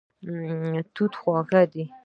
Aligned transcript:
توت 0.93 1.13
خواږه 1.21 1.61
دی. 1.71 1.83